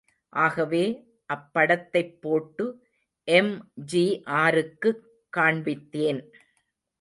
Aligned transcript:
ஆகவே 0.29 0.83
அப்படத்தைப் 1.33 2.21
போட்டு 2.21 2.65
எம்.ஜி.ஆருக்குக் 3.23 5.01
காண்பித்தேன். 5.37 6.21